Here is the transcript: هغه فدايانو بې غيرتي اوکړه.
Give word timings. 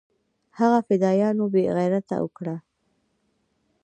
هغه 0.59 0.79
فدايانو 0.87 1.45
بې 1.53 1.63
غيرتي 1.75 2.15
اوکړه. 2.19 2.55